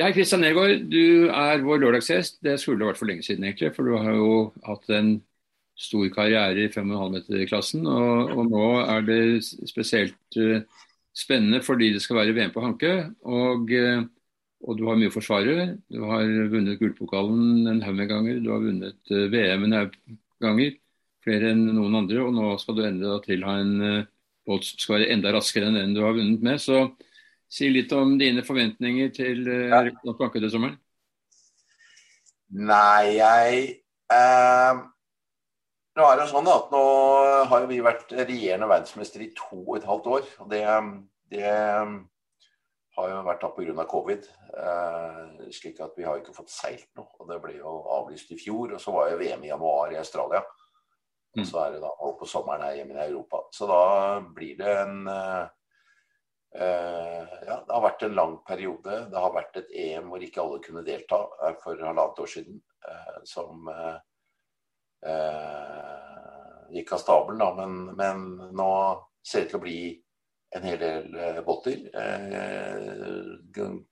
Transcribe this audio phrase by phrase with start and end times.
[0.00, 2.38] Ja, Kristian Nergård, du er vår lørdagsgjest.
[2.40, 3.74] Det skulle det vært for lenge siden, egentlig.
[3.76, 4.30] For du har jo
[4.64, 5.10] hatt en
[5.76, 7.84] stor karriere i 5,5 meter-klassen.
[7.84, 9.18] Og, og, nå er det
[9.68, 10.64] spesielt uh,
[11.12, 12.94] spennende fordi det skal være VM på Hanke.
[13.28, 14.00] Og, uh,
[14.64, 15.68] og, du har mye å forsvare.
[15.92, 16.24] Du har
[16.56, 18.40] vunnet gullpokalen en haug med ganger.
[18.40, 20.02] Du har vunnet uh, VM en haug
[20.40, 20.74] ganger.
[21.22, 22.24] Flere enn noen andre.
[22.24, 23.76] Og nå skal du endre til ha en
[24.48, 26.64] båt som skal være enda raskere enn den du har vunnet med.
[26.64, 26.86] så
[27.52, 29.82] Si litt om dine forventninger til uh, ja.
[30.16, 30.78] Banke til sommeren.
[32.52, 33.60] Nei, jeg
[34.12, 34.80] eh,
[35.96, 36.82] Nå er det sånn at nå
[37.48, 40.26] har vi vært regjerende verdensmester i to og et halvt år.
[40.44, 40.60] og Det,
[41.32, 41.52] det
[42.96, 43.86] har jo vært da pga.
[43.88, 44.28] covid.
[44.52, 47.08] Eh, slik at vi har ikke fått seilt noe.
[47.20, 48.76] og Det ble jo avlyst i fjor.
[48.76, 50.44] Og så var jo VM i januar i Australia.
[51.32, 53.46] Og så er det da på sommeren her hjemme i Europa.
[53.52, 53.82] Så da
[54.36, 55.44] blir det en eh,
[56.52, 58.96] ja, det har vært en lang periode.
[59.08, 62.58] Det har vært et EM hvor ikke alle kunne delta uh, for halvannet år siden.
[62.82, 63.70] Uh, som
[66.72, 67.48] gikk av stabelen, da.
[67.58, 68.68] Men, men, nå
[69.26, 69.78] ser det til å bli
[70.54, 71.88] en hel del båter.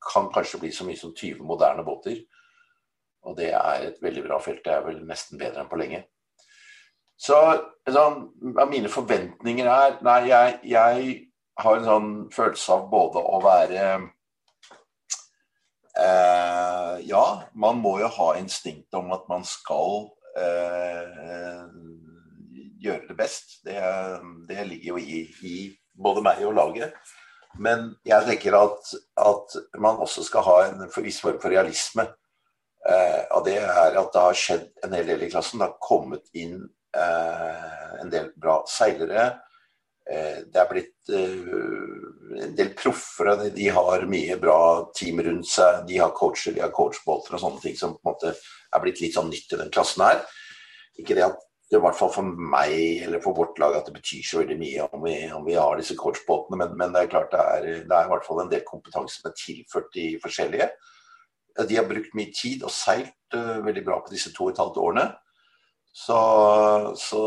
[0.07, 2.21] kan kanskje bli så mye som 20 moderne båter.
[3.27, 4.63] Og det er et veldig bra felt.
[4.65, 6.05] Det er vel nesten bedre enn på lenge.
[7.21, 7.37] Så
[7.91, 8.05] så
[8.71, 11.17] mine forventninger er Nei, jeg, jeg
[11.65, 13.85] har en sånn følelse av både å være
[15.99, 21.67] eh, Ja, man må jo ha instinkt om at man skal eh,
[22.81, 23.61] gjøre det best.
[23.67, 23.79] Det,
[24.49, 25.57] det ligger jo i, i,
[26.01, 26.97] både meg og laget.
[27.59, 32.07] Men jeg tenker at, at man også skal ha en viss form for realisme.
[32.89, 35.61] Eh, og det er at det har skjedd en hel del i klassen.
[35.61, 36.63] Det har kommet inn
[36.97, 39.33] eh, en del bra seilere.
[40.11, 43.31] Eh, det er blitt eh, en del proffer.
[43.55, 44.61] De har mye bra
[44.97, 45.85] team rundt seg.
[45.91, 49.03] De har coacher, de har coachbåter og sånne ting som på en måte er blitt
[49.03, 50.25] litt sånn nytt i den klassen her.
[50.99, 51.39] Ikke det at
[51.71, 54.57] det i hvert fall for meg eller for vårt lag at det betyr så veldig
[54.59, 57.67] mye om vi, om vi har disse coachbåtene, men, men, det er klart det er,
[57.87, 60.67] det er i hvert fall en del kompetanse som er tilført de forskjellige.
[61.69, 64.63] De har brukt mye tid og seilt uh, veldig bra på disse to og et
[64.63, 65.07] halvt årene.
[65.93, 66.17] Så,
[66.97, 67.21] så,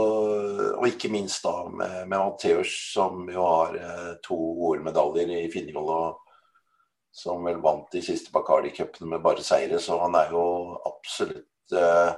[0.78, 5.90] og ikke minst da med, med Matheus, som jo har eh, to OL-medaljer i Finnjoll,
[5.92, 6.24] og
[7.14, 9.80] som vel vant de siste Bacardi-cupene med bare seire.
[9.84, 10.46] Så han er jo
[10.90, 12.14] absolutt eh,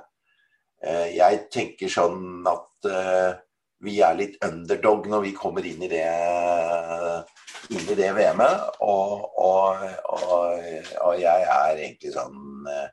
[0.85, 3.31] eh, Jeg tenker sånn at eh,
[3.85, 6.05] vi er litt underdog når vi kommer inn i det,
[7.73, 8.79] inn i det VM-et.
[8.85, 10.61] Og, og, og,
[11.01, 12.87] og, jeg er egentlig sånn eh,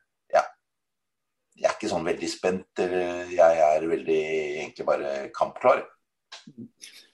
[1.93, 2.83] sånn veldig spent.
[2.83, 4.21] Jeg er veldig
[4.65, 5.85] egentlig bare kampklar.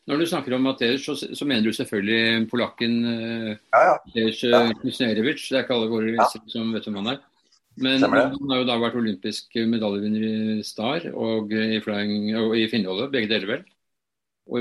[0.09, 3.97] Når du snakker om Matej, så, så, mener du selvfølgelig polakken uh, ja, ja.
[4.17, 4.61] ja.
[4.81, 5.43] Kusnerevic.
[5.45, 6.53] Det er ikke alle våre lesere ja.
[6.55, 7.19] som vet hvem han er.
[7.79, 8.15] Men han
[8.51, 13.31] har jo da vært olympisk medaljevinner i Star og i, flying, og i Finnholdet, begge
[13.31, 13.67] deler vel?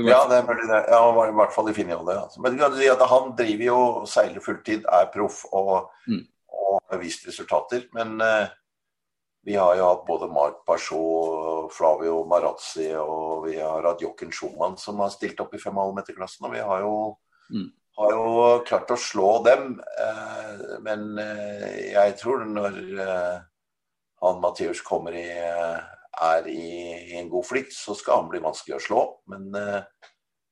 [0.04, 0.82] Ja, det er mulig det.
[0.92, 2.20] Ja, i hvert fall i Finnholdet.
[2.20, 2.42] Ja.
[2.44, 6.22] Men han driver jo seiler fulltid, er proff og, mm.
[6.60, 7.88] og har vist resultater.
[7.96, 8.52] Men uh,
[9.48, 14.76] vi har jo hatt både Mark Pachot, Flavio Marazzi og vi har hatt Jochen Schumann
[14.76, 16.44] som har stilt opp i 5,5 meter-klassen.
[16.44, 16.98] Og vi har jo,
[17.56, 17.64] mm.
[17.96, 18.26] har jo,
[18.68, 19.78] klart å slå dem.
[20.04, 21.64] Eh, men eh,
[21.94, 23.40] jeg tror når eh,
[24.20, 26.68] han Matheus kommer i er i,
[27.16, 29.02] en god flikt, så skal han bli vanskelig å slå.
[29.32, 29.48] Men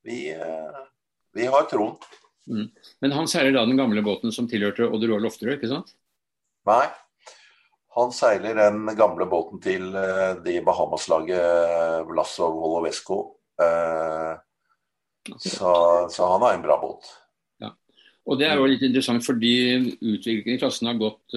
[0.06, 0.30] vi,
[1.36, 1.98] vi, har troen.
[2.48, 2.70] Mm.
[3.04, 5.98] Men han seiler da den gamle båten som tilhørte Odd Roar Lofterød, ikke sant?
[6.70, 6.86] Nei,
[7.96, 13.20] han seiler den gamle båten til uh, det Bahamas-laget uh, Vlasov Holovesco.
[13.56, 14.36] Uh,
[15.40, 15.70] så,
[16.12, 17.08] så, han har en bra båt.
[17.62, 17.72] Ja.
[18.28, 19.56] Og Det er jo litt interessant fordi
[19.96, 21.34] utviklingen i klassen har gått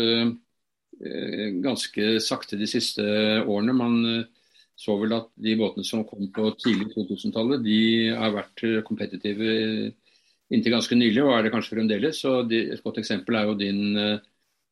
[1.63, 3.01] ganske sakte de siste
[3.47, 3.73] årene.
[3.73, 3.95] Man
[4.77, 7.79] så vel at de båtene som kom på tidlig 2000-tallet, de
[8.19, 9.55] har vært kompetitive
[10.51, 12.19] inntil ganske nylig, og er det kanskje fremdeles.
[12.21, 14.19] Så de, Et godt eksempel er jo din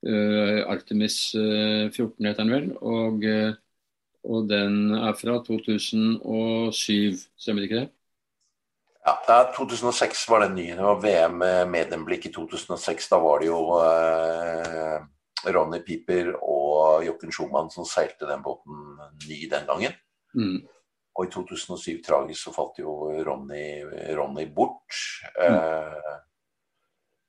[0.06, 2.68] Artemis uh, 14 heter den vel.
[2.78, 3.56] Og, uh,
[4.28, 7.90] og, den er fra 2007, stemmer det ikke det?
[9.08, 10.76] Ja, 2006 var den nye.
[10.76, 13.08] Det var VM med medemblikk i 2006.
[13.14, 13.62] Da var det jo
[15.48, 18.98] Ronny Piper og Jokken Schumann som seilte den båten
[19.30, 19.96] ny den gangen.
[20.36, 20.60] Mm.
[21.18, 22.92] Og i 2007 tragisk så falt jo
[23.26, 23.86] Ronny,
[24.18, 24.92] Ronny bort.
[25.40, 25.56] Mm.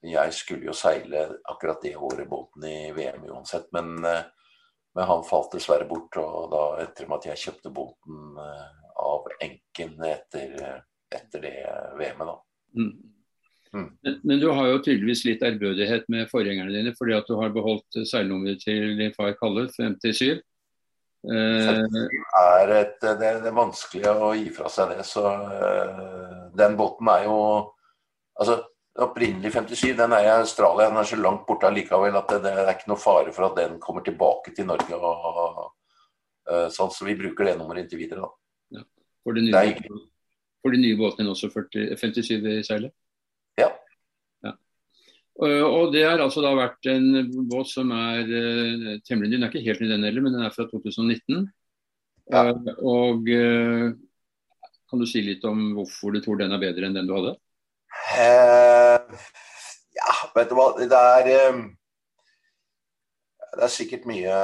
[0.01, 4.23] Jeg skulle jo seile akkurat det året båten i VM uansett, men, eh,
[4.95, 6.17] men, han falt dessverre bort.
[6.23, 8.67] Og da etter at jeg kjøpte båten eh,
[9.03, 10.55] av enken etter,
[11.15, 11.55] etter det
[11.99, 12.37] VM-et, da.
[12.79, 12.93] Mm.
[13.69, 13.89] Mm.
[14.01, 17.51] Men, men, du har jo tydeligvis litt ærbødighet med forgjengerne dine, fordi at du har
[17.53, 20.39] beholdt seilnummeret til din far Kalle, 57.
[21.29, 21.83] Eh,
[22.39, 25.03] er et, det, det, er vanskelig å gi fra seg det.
[25.05, 25.27] Så
[26.55, 27.41] den båten er jo
[28.39, 28.61] Altså,
[29.03, 30.89] opprinnelig 57, den er i Australia.
[30.91, 33.59] Den er så langt borte allikevel at det, det, er ikke noe fare for at
[33.59, 34.99] den kommer tilbake til Norge.
[34.99, 35.61] Og,
[36.51, 38.79] uh, sånn, så vi bruker det nummeret inntil videre, da.
[38.79, 38.87] Ja.
[39.27, 40.01] For de nye,
[40.63, 42.95] for de nye båtene også 40, 57 i seilet?
[43.61, 43.71] Ja.
[45.39, 49.37] Eh, og Det har altså da vært en båt som er uh, temmelig ny.
[49.37, 51.45] Den er ikke helt ny den heller, men den er fra 2019.
[52.35, 52.49] Ja.
[52.51, 53.29] Uh, og
[54.89, 57.37] Kan du si litt om hvorfor du tror den er bedre enn den du hadde?
[59.99, 60.69] Ja, vet du hva.
[60.79, 61.29] Det er,
[63.57, 64.39] det er sikkert mye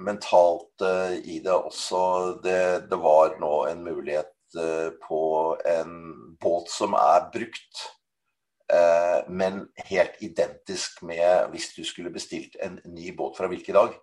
[0.00, 0.84] mentalt
[1.22, 2.02] i det også.
[2.44, 2.60] Det,
[2.90, 4.34] det var nå en mulighet
[5.04, 5.22] på
[5.70, 5.96] en
[6.42, 7.84] båt som er brukt
[8.72, 13.96] Eh, men helt identisk med hvis du skulle bestilt en ny båt fra hvilken dag.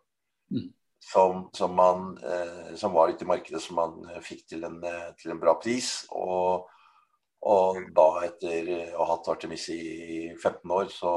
[0.52, 0.74] Mm.
[1.08, 4.82] Som, som, man, eh, som, var ute i markedet, som man eh, fikk til en,
[5.22, 6.02] til en bra pris.
[6.12, 6.68] Og,
[7.45, 9.81] og, da, etter å ha hatt Artemis i
[10.36, 11.13] 15 år, så,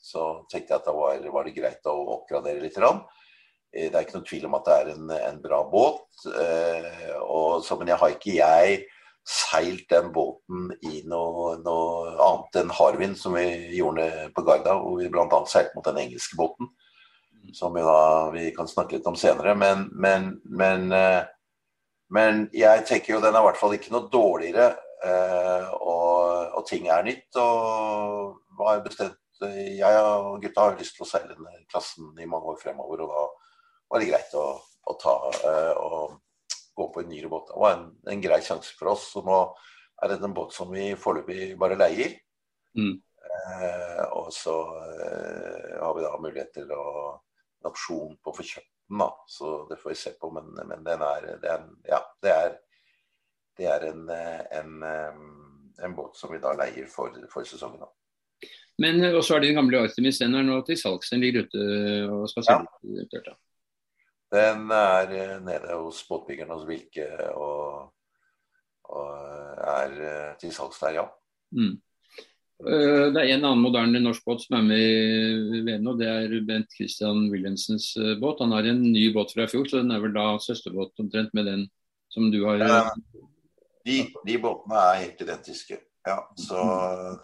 [0.00, 2.78] så tenkte jeg at da var, var, det greit å oppgradere litt.
[2.78, 6.06] Det er ikke noen tvil om at det er en, en bra båt.
[7.20, 8.78] Og, så, men jeg har ikke jeg
[9.28, 14.96] seilt den båten i noe, noe annet enn Harvin, som vi gjorde på Garda, hvor
[15.02, 15.40] vi bl.a.
[15.50, 16.70] seilte mot den engelske båten.
[17.56, 19.54] Som vi da vi kan snakke litt om senere.
[19.56, 21.28] Men, men, men, eh,
[22.12, 24.72] men jeg tenker jo den er i hvert fall ikke noe dårligere.
[25.04, 27.38] Eh, og, og ting er nytt.
[27.38, 32.50] Og har bestemt Jeg og gutta har lyst til å seile denne klassen i mange
[32.50, 33.26] år fremover, og da
[33.92, 36.16] var det greit å, å ta eh, og
[36.78, 37.52] gå på en nyere båt.
[37.52, 39.06] Det var en, en grei sjanse for oss.
[39.14, 39.38] Så nå
[40.02, 42.18] er det en båt som vi foreløpig bare leier.
[42.78, 42.96] Mm.
[43.28, 46.84] Eh, og så eh, har vi da mulighet til å
[47.58, 49.08] en opsjon på å få kjøpt den, da.
[49.26, 50.30] Så det får vi se på.
[50.34, 52.58] Men, men den er, er, ja, det er,
[53.58, 57.84] det er en, en, en, båt som vi da leier for, for sesongen.
[58.78, 61.10] Men også er din gamle Artemis den er nå til salgs.
[61.10, 61.64] Den ligger ute
[62.14, 63.18] og skal selges.
[63.26, 63.34] Ja.
[64.34, 67.92] Den er eh, nede hos båtbyggeren hos Vilke og,
[68.92, 69.12] og
[69.64, 71.06] er eh, til salgs der, ja.
[71.56, 71.78] Mm.
[72.68, 75.96] Eh, det er en annen moderne norsk båt som er med i VM nå.
[75.96, 78.44] Det er Bent Christian Wilhelmsens båt.
[78.44, 81.32] Han har en ny båt fra i fjor, så den er vel da søsterbåt omtrent
[81.38, 81.66] med den
[82.12, 82.82] som du har ja,
[83.88, 85.80] de, de, båtene er helt identiske.
[86.08, 86.62] Ja, så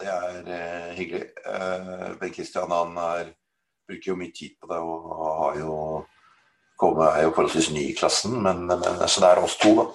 [0.01, 1.29] det er eh, hyggelig.
[1.45, 3.31] Eh, ben Christian han er,
[3.87, 5.07] bruker jo mye tid på det og
[5.39, 5.77] har jo
[6.79, 9.85] kommet, er jo forholdsvis ny i klassen, men, men, så det er oss to, da.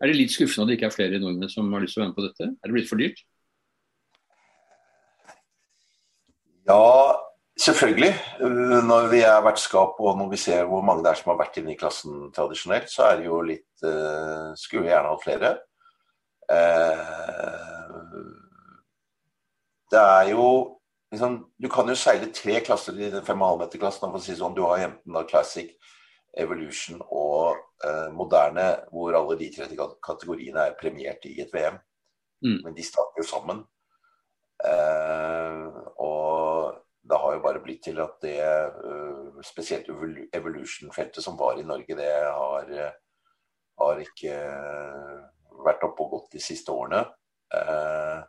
[0.00, 2.04] Er det litt skuffende at det ikke er flere nordmenn som har lyst til å
[2.06, 2.48] være med på dette?
[2.48, 3.24] Er det blitt for dyrt?
[6.70, 6.80] Ja,
[7.60, 8.12] selvfølgelig.
[8.88, 11.58] Når vi er vertskap og når vi ser hvor mange det er som har vært
[11.60, 15.50] inne i klassen tradisjonelt, så er det jo litt uh, Skulle gjerne hatt flere.
[16.50, 17.98] Uh,
[19.90, 20.46] det er jo
[21.12, 24.16] liksom, Du kan jo seile tre klasser i den 5,5-meterklassen.
[24.24, 25.74] Si sånn, du har enten da Classic,
[26.38, 29.68] Evolution og uh, moderne, hvor alle de tre
[30.06, 31.80] kategoriene er premiert i et VM.
[32.44, 32.60] Mm.
[32.64, 33.64] Men de starter jo sammen.
[34.60, 35.79] Eh, og
[37.10, 39.88] det har jo bare blitt til at det uh, spesielt
[40.36, 42.72] Evolution-feltet som var i Norge, det har,
[43.82, 44.34] har ikke
[45.66, 47.04] vært oppe og gått de siste årene.
[47.50, 48.20] Uh,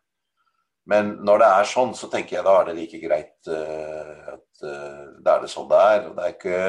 [0.91, 5.29] men når det er sånn, så tenker jeg da er det like greit at det
[5.29, 6.07] er det sånn det er.
[6.09, 6.61] Og det er ikke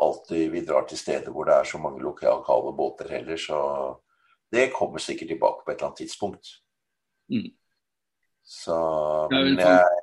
[0.00, 3.36] alltid vi drar til steder hvor det er så mange lokale båter heller.
[3.36, 3.60] Så
[4.50, 6.48] det kommer sikkert tilbake på et eller annet tidspunkt.
[7.30, 7.50] Mm.
[8.42, 8.76] Så
[9.30, 9.99] men jeg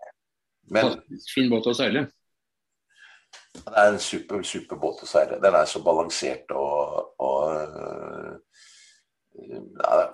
[0.74, 0.98] men,
[1.34, 2.08] Fin båt å seile?
[3.58, 5.40] Det er en super, super båt å seile.
[5.44, 8.38] Den er så balansert og, og uh,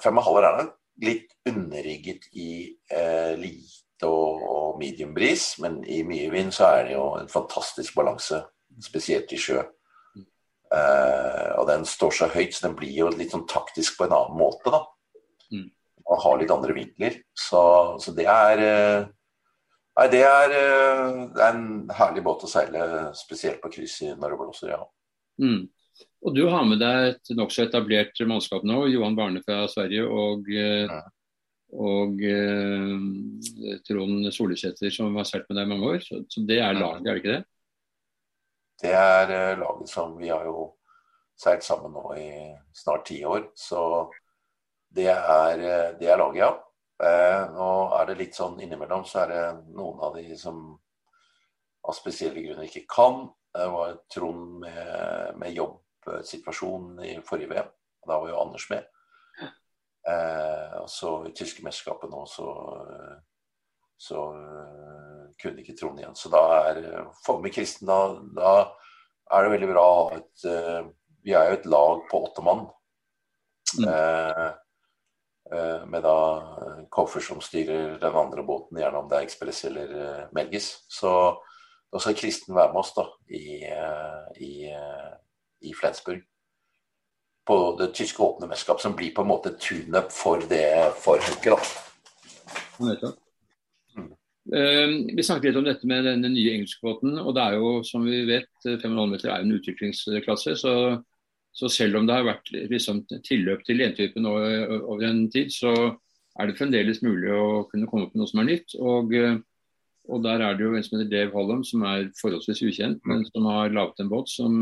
[0.03, 2.49] Fem og halver er den litt underrigget i
[2.91, 7.31] eh, lite og, og medium bris, men i mye vind så er det jo en
[7.31, 8.41] fantastisk balanse,
[8.83, 9.63] spesielt i sjø.
[10.73, 14.15] Eh, og den står så høyt, så den blir jo litt sånn taktisk på en
[14.17, 14.83] annen måte, da.
[15.53, 15.67] Mm.
[16.03, 17.19] Og har litt andre vinkler.
[17.37, 17.63] Så,
[18.03, 19.09] så det er eh,
[19.93, 22.85] Nei, det er, eh, det er, en herlig båt å seile,
[23.17, 24.81] spesielt på kryss når det blåser, ja.
[25.41, 25.67] Mm.
[26.23, 30.49] Og du har med deg et nokså etablert mannskap nå, Johan Barne fra Sverige og,
[30.49, 31.01] ja.
[31.77, 35.99] og eh, Trond Solesæter som har seilt med deg i mange år.
[36.05, 37.43] Så, så, det er laget, er det ikke det?
[38.83, 40.71] Det er uh, laget som vi har jo
[41.39, 42.29] seilt sammen nå i
[42.73, 43.51] snart ti år.
[43.53, 43.83] Så
[44.93, 45.61] det er,
[45.99, 46.53] det er laget, ja.
[47.03, 49.43] Eh, nå er det litt sånn innimellom så er det
[49.75, 50.65] noen av de som
[51.83, 53.25] av spesielle grunner ikke kan.
[53.53, 57.71] Det var Trond med, med jobbsituasjonen i forrige VM.
[58.07, 58.87] Da var jo Anders med.
[60.03, 62.47] Eh, og så i tyske mesterskapet nå så,
[63.95, 66.15] så uh, kunne ikke Trond igjen.
[66.19, 66.41] Så da
[66.71, 66.81] er
[67.23, 67.99] for med Kristen, da,
[68.35, 68.55] da,
[69.31, 70.91] er det veldig bra at uh,
[71.23, 72.65] Vi er jo et lag på åtte mann.
[73.79, 73.87] Mm.
[73.87, 74.51] Eh, Eh,
[75.87, 76.17] med da
[76.61, 80.69] eh, Koffer som styrer den andre båten, gjerne om det er Ekspress eller eh, Melgis.
[80.87, 81.11] Så
[81.93, 83.59] da skal Kristen være med oss da, i,
[84.41, 84.53] i,
[85.61, 86.23] i Flensburg.
[87.45, 91.69] På det tyske åpne mesterskap, som blir på en måte tune-up for det forhøket.
[92.79, 94.09] Mm.
[95.13, 97.19] Vi snakket litt om dette med denne nye engelskbåten.
[97.19, 100.55] og det er jo, som vi vet, 5,5 meter er en utviklingsklasse.
[100.63, 100.73] så
[101.53, 105.73] så selv om det har vært liksom, tilløp til gentypen over en tid, så
[106.39, 108.73] er det fremdeles mulig å kunne komme opp med noe som er nytt.
[108.81, 109.13] Og,
[110.09, 113.21] og der er det jo en som heter Dave Hollum, som er forholdsvis ukjent, men
[113.29, 114.57] som har laget en båt som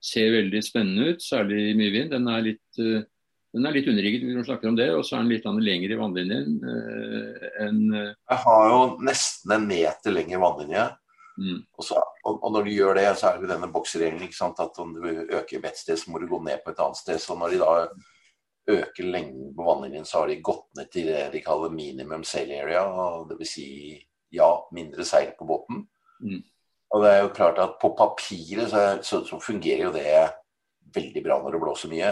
[0.00, 2.12] ser veldig spennende ut, særlig i mye vind.
[2.12, 5.32] Den er litt, den er litt underrigget man snakker om det, og så er den
[5.32, 6.60] litt lenger i vannlinjen
[7.64, 10.88] enn Jeg har jo nesten en meter lengre vannlinje.
[11.40, 11.60] Mm.
[11.78, 14.80] Og, så, og, og, når du gjør det, så er det jo denne boksregelen at
[14.82, 17.20] om du øker et sted, så må du gå ned på et annet sted.
[17.22, 17.70] Så når de da
[18.70, 22.52] øker lengden på vannlinjen, så har de gått ned til det de kaller minimum sail
[22.58, 22.84] area.
[23.30, 23.54] Dvs.
[23.54, 23.68] Si,
[24.36, 25.86] ja, mindre seil på båten.
[26.20, 26.42] Mm.
[26.90, 30.10] Og det er jo klart at på papiret så, så, så, fungerer jo det
[30.94, 32.10] veldig bra når det blåser mye.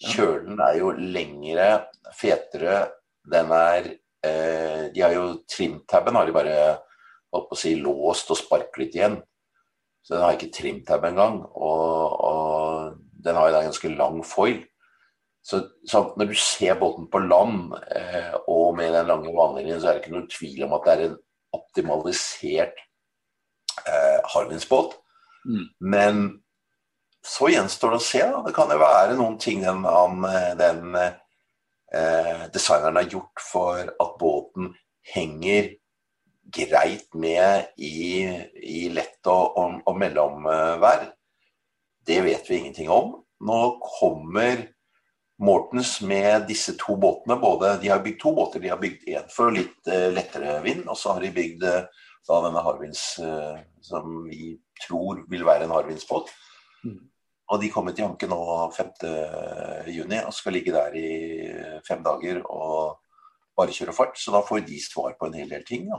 [0.00, 1.70] Kjølen er jo lengre,
[2.16, 2.84] fetere.
[3.30, 3.90] Den er
[4.24, 6.54] eh, De har jo trimtabben har de bare
[7.32, 9.18] holdt på å si, låst og sparklet igjen.
[10.02, 11.42] Så den har ikke trimtab engang.
[11.54, 14.62] Og, og den har jo da ganske lang foil.
[15.42, 19.88] Så, så, når du ser båten på land eh, og med den lange vannlinjen, så
[19.88, 21.16] er det ikke noen tvil om at det er en
[21.56, 22.82] optimalisert
[23.86, 24.98] eh, Harvinsbåt.
[25.48, 25.64] Mm.
[25.80, 26.22] Men
[27.24, 28.20] så gjenstår det å se.
[28.20, 28.44] Da.
[28.44, 29.82] Det kan jo være noen ting den,
[30.60, 34.74] den eh, designeren har gjort for at båten
[35.14, 35.72] henger
[36.52, 38.26] greit med i,
[38.62, 41.08] i lett og, og, og mellomvær.
[42.06, 43.16] Det vet vi ingenting om.
[43.46, 44.66] Nå kommer
[45.40, 47.38] Mortens med disse to båtene.
[47.40, 48.60] Både, de har bygd to båter.
[48.60, 52.08] De har bygd én for litt uh, lettere vind, og så har de bygd uh,
[52.28, 54.52] da denne Harvins uh, som vi
[54.84, 56.28] tror vil være en Harvinsbåt.
[56.84, 56.98] Mm.
[57.50, 58.40] Og de kommer til Anke nå
[58.76, 61.08] 5.6 og skal ligge der i
[61.88, 63.00] fem dager og
[63.58, 64.20] bare kjøre fart.
[64.20, 65.88] Så da får de svar på en hel del ting.
[65.90, 65.98] Da.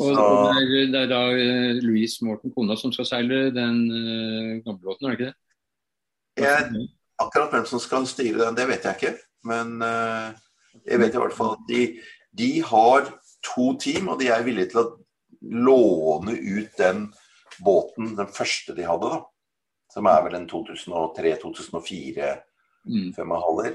[0.00, 4.62] Og, det, er, det, er, da eh, Louise Morten, kona, som skal seile den uh,
[4.64, 5.34] gamle båten, er det ikke det?
[6.40, 6.86] Jeg,
[7.20, 9.12] akkurat hvem som skal styre den, det vet jeg ikke.
[9.50, 10.32] Men uh,
[10.86, 11.82] jeg vet i hvert fall at de,
[12.40, 13.10] de, har
[13.44, 14.86] to team, og de er villige til å
[15.42, 17.04] låne ut den
[17.60, 19.20] båten, den første de hadde, da.
[19.92, 22.32] Som er vel en 2003-2004
[22.88, 23.10] mm.
[23.12, 23.74] femmerhaller,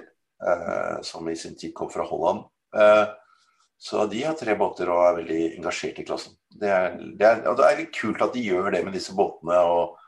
[1.05, 2.41] som i sin tid kom fra Holland.
[2.73, 3.05] Uh,
[3.77, 6.33] så de har tre båter og er veldig engasjert i klassen.
[6.49, 9.13] Det er, det er, og det er litt kult at de gjør det med disse
[9.17, 9.99] båtene og,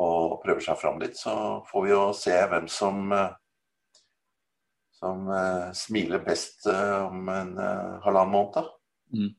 [0.00, 1.18] og prøver seg fram litt.
[1.20, 1.34] Så
[1.68, 3.12] får vi jo se hvem som,
[4.96, 8.72] som uh, smiler best uh, om en uh, halvannen måned.
[9.12, 9.30] Mm.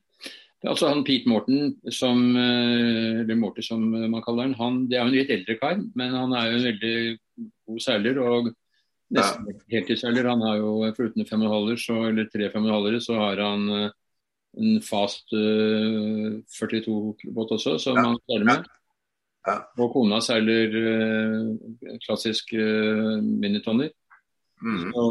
[0.70, 5.10] Altså han Pete Morten, som, eller Morty som man kaller han, han, det er jo
[5.10, 6.94] en litt eldre kar, men han er jo en veldig
[7.68, 8.20] god seiler.
[8.22, 8.48] og
[9.12, 9.58] Nesten ja.
[9.76, 10.28] heltidsselger.
[10.30, 13.90] Han har jo foruten femhalvere, så, eller tre halvere så har han uh,
[14.60, 18.06] en fast uh, 42-båt også, som ja.
[18.08, 18.72] han seiler med.
[19.44, 19.58] Ja.
[19.76, 21.52] Og kona seiler uh,
[22.06, 23.92] klassisk uh, minitonner.
[24.64, 24.90] Mm.
[24.94, 25.06] Så,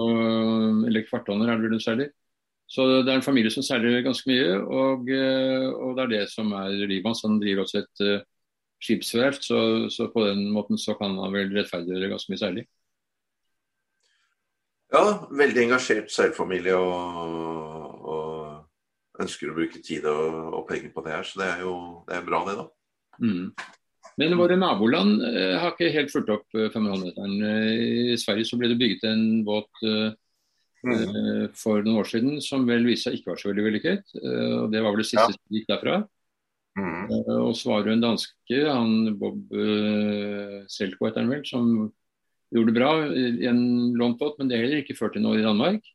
[0.90, 2.14] eller kvarttonner er det vel hun seiler.
[2.74, 6.48] Så det er en familie som seiler ganske mye, og, og det er det som
[6.58, 7.22] er livet hans.
[7.28, 8.24] Han driver også et
[8.82, 9.60] skipsverft, så,
[9.94, 12.68] så, på den måten så kan han vel rettferdiggjøre ganske mye seiling.
[14.94, 18.60] Ja, veldig engasjert seilfamilie og, og,
[19.24, 21.26] ønsker å bruke tid og, og, penger på det her.
[21.26, 21.76] Så det er jo
[22.08, 22.66] det er bra, det, da.
[23.24, 23.48] Mm.
[24.22, 27.40] Men våre naboland eh, har ikke helt fulgt opp 500-meteren.
[27.42, 30.12] Eh, eh, I Sverige så ble det bygget en båt eh,
[30.86, 30.92] mm.
[30.94, 34.14] Eh, for noen år siden som vel viste seg ikke var så veldig vellykket.
[34.22, 35.40] Eh, og Det var vel det siste ja.
[35.40, 36.04] som gikk derfra.
[36.74, 37.04] Mm.
[37.30, 39.52] og så var det en danske, han Bob
[40.74, 41.68] Selko heter han vel, som
[42.54, 43.64] gjorde det bra i en
[43.98, 45.86] long pot, men det har heller ikke ført til noe i Danmark.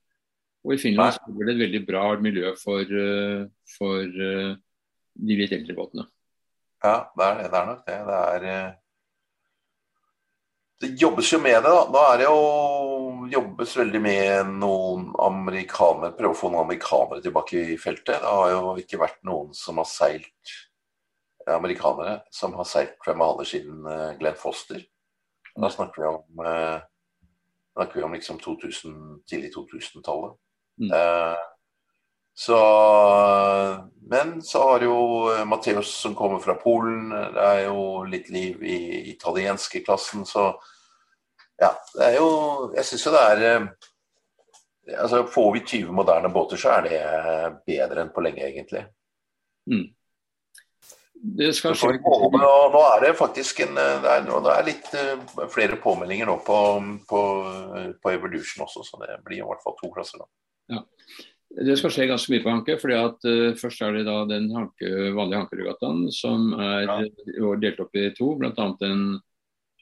[0.67, 3.47] Og i Finland så det et veldig bra miljø for, eh,
[3.77, 4.57] for eh,
[5.29, 6.05] de litt eldre båtene.
[6.83, 7.97] Ja, det er, det er nok det.
[8.09, 8.77] Det er, eh,
[10.81, 11.71] Det jobbes jo med det.
[11.75, 11.87] da.
[11.91, 17.65] Nå er det jo jobbes veldig med noen amerikanere, prøve å få noen amerikanere tilbake
[17.75, 18.21] i feltet.
[18.23, 20.55] Det har jo ikke vært noen som har seilt
[21.49, 23.83] amerikanere som har seilt Cremaler siden
[24.21, 24.85] Glenn Foster.
[25.61, 26.81] Da snakker vi om, eh,
[27.73, 30.37] snakker vi om liksom 2000, tidlig 2000-tallet.
[30.81, 30.93] Mm.
[30.93, 31.37] Eh,
[32.35, 32.59] så
[34.11, 37.11] Men så har jo Matheus som kommer fra Polen.
[37.11, 40.55] Det er jo litt liv i italienske klassen, så
[41.59, 41.73] ja.
[41.95, 42.29] Det er jo
[42.77, 43.67] Jeg syns jo det er eh,
[45.03, 47.01] Altså Får vi 20 moderne båter, så er det
[47.67, 48.87] bedre enn på lenge, egentlig.
[49.69, 49.85] Mm.
[51.19, 51.97] Det skal skje.
[51.99, 56.59] Nå er det faktisk en, det er, det er litt uh, flere påmeldinger nå på,
[57.11, 57.23] på,
[57.99, 60.23] på, Evolution også, så det blir i hvert fall to klasser.
[60.23, 60.29] da.
[60.77, 60.85] Ja.
[61.49, 62.77] Det skal skje ganske mye på Hanke.
[62.79, 66.99] fordi at uh, Først er det da den hanke, vanlige Hankeregattaen som er ja.
[67.65, 68.35] delt opp i to.
[68.39, 68.69] Bl.a.
[68.87, 69.07] en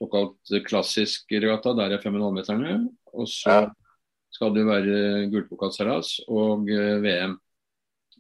[0.01, 2.79] såkalt klassisk regatta, der er 5,5-meterne.
[3.13, 3.73] Og så ja.
[4.33, 7.37] skal det være gullpokalseilas og uh, VM.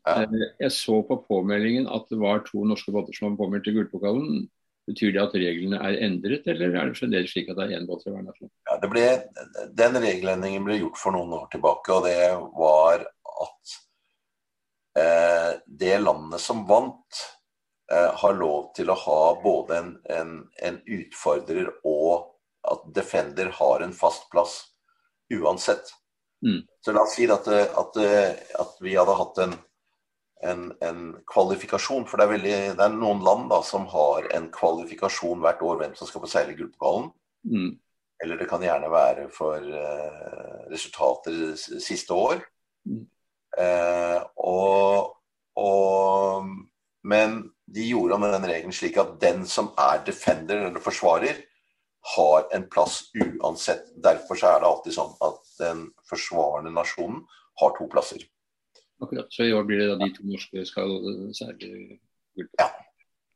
[0.06, 0.22] Ja.
[0.22, 3.80] Eh, jeg så på påmeldingen at det var to norske båter som var påmeldt til
[3.80, 4.44] gullpokalen.
[4.86, 7.88] Betyr det at reglene er endret, eller er det fremdeles slik at det er én
[7.88, 8.52] båt fra hver nasjon?
[8.68, 9.06] Ja, ble,
[9.74, 12.20] den regelendringen ble gjort for noen år tilbake, og det
[12.54, 13.02] var
[13.46, 13.74] at
[15.02, 17.24] eh, det landet som vant,
[17.90, 20.32] eh, har lov til å ha både en, en,
[20.62, 22.30] en, utfordrer og
[22.70, 24.60] at Defender har en fast plass
[25.34, 25.90] uansett.
[26.46, 26.62] Mm.
[26.78, 29.58] Så la oss si at, at, at vi hadde hatt en
[30.44, 32.06] en, en, kvalifikasjon.
[32.08, 35.82] For det er, veldig, det er, noen land da, som har en kvalifikasjon hvert år
[35.82, 37.10] hvem som skal få seile gullpokalen.
[37.48, 37.74] Mm.
[38.24, 42.40] Eller det kan gjerne være for uh, resultater siste år.
[42.88, 43.02] Mm.
[43.56, 45.12] Uh, og,
[45.60, 46.48] og,
[47.06, 51.42] men de gjorde om den regelen slik at den som er defender eller forsvarer,
[52.06, 53.88] har en plass uansett.
[53.98, 57.24] Derfor er det alltid sånn at den forsvarende nasjonen
[57.58, 58.22] har to plasser.
[59.02, 59.28] Akkurat.
[59.30, 60.92] Så i år blir det da de to norske skal
[61.36, 62.48] seile gull.
[62.56, 62.70] Ja,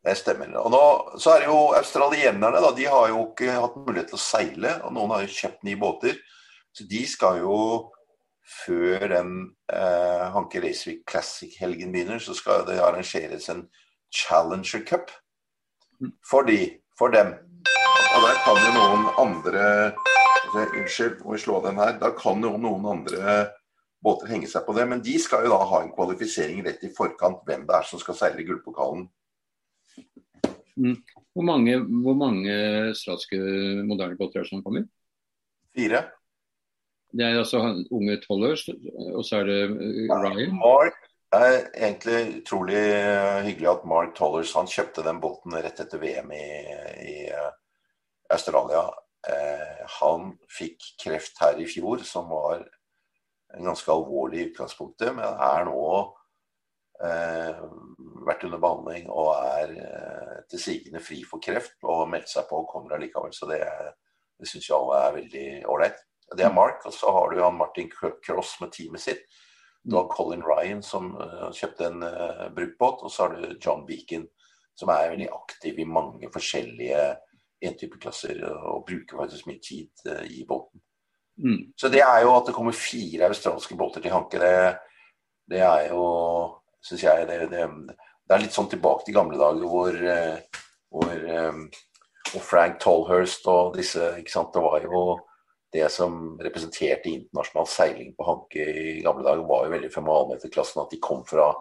[0.07, 0.53] det stemmer.
[0.63, 0.83] Og nå,
[1.21, 4.75] så er det jo Australienerne da, de har jo ikke hatt mulighet til å seile.
[4.85, 6.21] og Noen har jo kjøpt nye båter.
[6.77, 7.57] Så de skal jo,
[8.65, 9.35] før den
[9.73, 13.67] eh, Hanke Reisvik Classic-helgen begynner, så skal det arrangeres en
[14.11, 15.13] Challenger Cup
[16.27, 17.35] for, de, for dem.
[18.11, 21.99] Og der kan jo noen andre altså, Unnskyld, må vi slå den her.
[22.01, 23.37] Da kan jo noen andre
[24.05, 24.87] båter henge seg på det.
[24.91, 28.03] Men de skal jo da ha en kvalifisering rett i forkant hvem det er som
[28.03, 29.09] skal seile gullpokalen.
[30.81, 30.97] Mm.
[31.37, 32.55] Hvor mange, hvor mange
[32.89, 33.39] australske
[33.87, 34.87] moderne båter er det som kommer?
[35.77, 36.07] Fire.
[37.11, 37.61] Det er altså
[37.91, 40.55] unge Tollers, og så er det uh, Ryan?
[40.55, 40.99] Mark
[41.35, 42.81] er egentlig utrolig
[43.47, 46.47] hyggelig at Mark Tollers han kjøpte den båten rett etter VM i,
[47.07, 47.51] i uh,
[48.31, 48.87] Australia.
[49.29, 52.63] Eh, han fikk kreft her i fjor, som var
[53.59, 55.81] ganske alvorlig i utgangspunktet, men er nå
[57.05, 57.63] eh,
[58.27, 62.49] vært under behandling og er eh, til sigende fri for kreft og har meldt seg
[62.49, 63.35] på og kommer allikevel.
[63.35, 63.61] Så det,
[64.39, 66.03] det syns jo alle er veldig ålreit.
[66.37, 69.25] Det er Mark, og så har du han Martin Cross med teamet sitt.
[69.83, 73.87] Du har Colin Ryan som uh, kjøpte en uh, bruktbåt, og så har du John
[73.89, 74.29] Beacon
[74.79, 77.01] som er veldig aktiv i mange forskjellige
[77.65, 80.85] entypeklasser og bruker faktisk mye tid uh, i båten.
[81.41, 81.61] Mm.
[81.77, 84.55] Så det er jo at det kommer fire australske båter til Hanke, det,
[85.51, 86.05] det er jo
[86.81, 91.11] Syns jeg det, det, det, er litt sånn tilbake til gamle dager hvor, eh, hvor,
[92.31, 95.03] og Frank Tolhurst og disse ikke sant, Det var jo
[95.73, 100.83] det som representerte internasjonal seiling på Hanke i gamle dager, var jo veldig 5,5-meterklassen.
[100.83, 101.53] At de kom fra,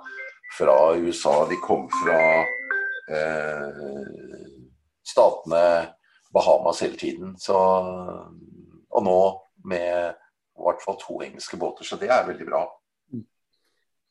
[0.57, 2.21] fra, USA, de kom fra
[3.13, 4.47] eh,
[5.05, 5.61] statene
[6.33, 7.35] Bahamas hele tiden.
[7.37, 9.19] Så, og nå
[9.65, 10.13] med
[10.60, 12.63] i hvert fall to engelske båter, så det er veldig bra.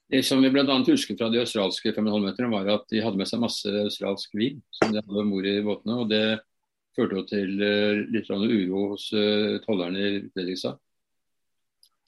[0.08, 0.64] Det som vi bl.a.
[0.86, 4.92] husker fra de australske 5,5-meterne, var at de hadde med seg masse australsk vin som
[4.92, 5.96] de hadde om bord i båtene.
[6.00, 6.22] og Det
[6.96, 10.78] førte til uh, litt uro hos uh, tollerne i Fredrikstad.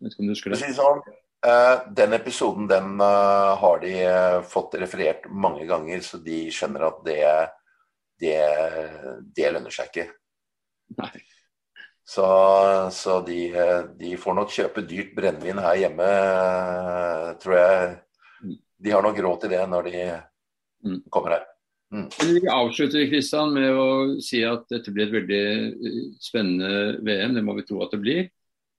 [0.00, 0.70] Vet ikke om du husker det?
[0.79, 1.03] Sånn,
[1.44, 3.92] uh, den episoden den har de
[4.48, 7.20] fått referert mange ganger, så de skjønner at det,
[8.24, 8.38] det,
[9.37, 10.09] det lønner seg ikke.
[10.96, 11.12] Nei.
[12.10, 12.26] Så,
[12.92, 13.38] så de,
[13.98, 16.08] de, får nok kjøpe dyrt brennevin her hjemme,
[17.42, 17.94] tror jeg.
[18.82, 20.00] De har nok råd til det når de
[20.88, 20.96] mm.
[21.12, 21.46] kommer her.
[21.94, 22.08] Mm.
[22.10, 23.86] Vi avslutter Kristian, med å
[24.22, 27.38] si at dette blir et veldig eh, spennende VM.
[27.38, 28.26] Det må vi tro at det blir.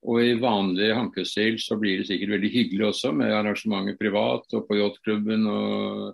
[0.08, 4.64] Og i vanlig hankestil så blir det sikkert veldig hyggelig også, med arrangementer privat og
[4.68, 6.08] på yachtklubben og,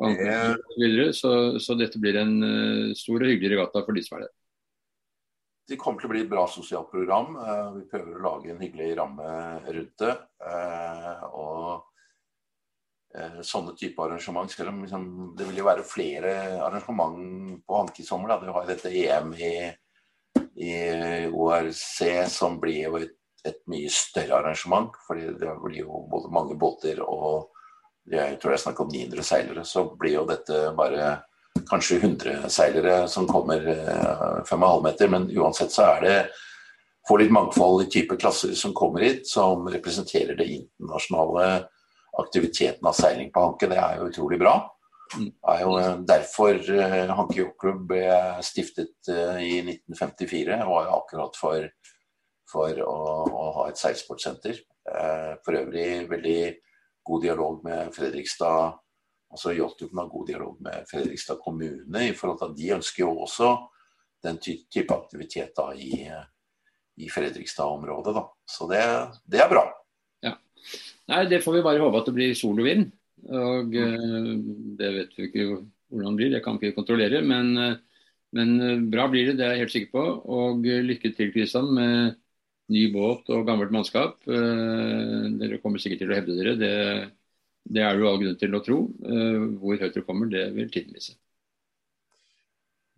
[0.00, 1.12] og så, videre.
[1.16, 4.36] Så, så dette blir en uh, stor og hyggelig regatta for de som er der.
[5.68, 7.36] Det kommer til å bli et bra sosialt program.
[7.76, 9.28] Vi prøver å lage en hyggelig ramme
[9.68, 10.14] rundt det.
[11.30, 11.90] Og
[13.42, 15.06] sånne type arrangement, selv om liksom,
[15.38, 18.36] det vil jo være flere arrangement på Hanke i sommer.
[18.42, 19.54] Du har dette EM i,
[20.62, 20.74] i
[21.30, 24.94] ORC som blir jo et, et, mye større arrangement.
[25.06, 27.50] fordi det blir jo både mange båter og
[28.10, 29.64] jeg tror jeg snakker om 900 seilere.
[29.64, 31.10] Så blir jo dette bare
[31.70, 36.16] kanskje 100 seilere som kommer uh, fem og halv meter, men uansett så er det
[37.08, 41.46] får litt mangfold i type klasser som kommer hit, som representerer det internasjonale
[42.20, 43.70] aktiviteten av seiling på Hanke.
[43.70, 44.54] Det er jo utrolig bra.
[45.10, 48.04] Det er jo eh, derfor uh, Hanke Jokklubb ble
[48.46, 51.70] stiftet i 1954, og var jo akkurat for,
[52.50, 54.66] for å, å, ha et seilsportsenter.
[55.44, 56.38] For øvrig veldig
[57.06, 58.78] god dialog med Fredrikstad
[59.30, 63.12] altså Jåttun har god dialog med Fredrikstad kommune i forhold til at de ønsker jo
[63.24, 63.50] også
[64.24, 65.92] den type aktivitet da i,
[67.00, 68.14] i Fredrikstad-området.
[68.16, 68.24] da.
[68.44, 68.82] Så det,
[69.24, 69.64] det, er bra.
[70.24, 70.34] Ja.
[71.08, 72.90] Nei, Det får vi bare håpe at det blir sol og vind.
[73.30, 74.34] Og uh,
[74.80, 75.46] Det vet vi ikke
[75.90, 77.22] hvordan det blir, det kan vi ikke kontrollere.
[77.24, 80.04] Men, uh, men uh, bra blir det, det er jeg helt sikker på.
[80.40, 82.18] Og lykke til Kristian med
[82.70, 84.20] ny båt og gammelt mannskap.
[84.28, 86.52] Dere kommer sikkert til å hevde dere.
[86.54, 86.76] det
[87.64, 88.78] det er det jo all grunn til å tro.
[89.04, 91.16] Eh, hvor høyt det kommer, det vil tiden vise.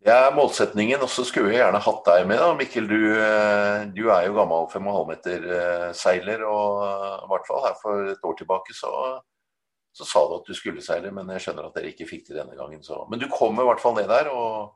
[0.02, 2.40] Det er målsetningen, og så skulle jeg gjerne hatt deg med.
[2.42, 6.80] da, Mikkel, du, eh, du er jo gammel 5,5 meter-seiler, og
[7.22, 8.90] i hvert fall her for et år tilbake så,
[9.94, 12.40] så, sa du at du skulle seile, men jeg skjønner at dere ikke fikk det
[12.40, 12.82] denne gangen.
[12.82, 13.04] Så.
[13.12, 14.32] Men du kommer i hvert fall ned der.
[14.34, 14.72] og,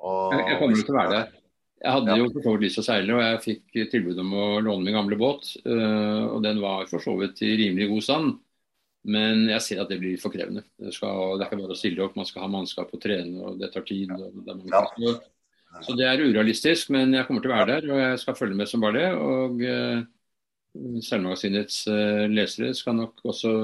[0.00, 1.36] og jeg kommer til å være der.
[1.76, 2.16] Jeg hadde ja.
[2.22, 4.86] jo for så vidt lyst til å seile, og jeg fikk tilbud om å låne
[4.86, 5.52] min gamle båt.
[5.60, 8.38] Eh, og den var for så vidt i rimelig god stand.
[9.06, 10.64] Men jeg ser at det blir for krevende.
[10.82, 13.38] Det, skal, det er ikke bare å stille opp, man skal ha mannskap og trene,
[13.46, 14.10] og det tar tid.
[14.10, 14.82] Det ja.
[15.78, 18.58] så, det er urealistisk, men jeg kommer til å være der, og jeg skal følge
[18.58, 19.10] med som bare det.
[19.14, 23.54] Og uh, Seilmagasinets uh, lesere skal nok også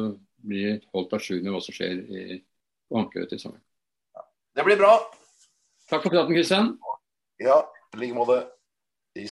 [0.46, 2.40] bli holdt à jour med hva som skjer i,
[2.86, 3.62] på Ankøy til sommeren.
[4.52, 4.94] Det blir bra.
[5.90, 6.74] Takk for praten, Kristian.
[7.42, 7.64] Ja,
[7.96, 8.44] i like måte.